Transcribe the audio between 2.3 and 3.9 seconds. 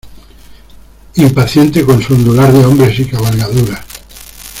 de hombres y cabalgaduras.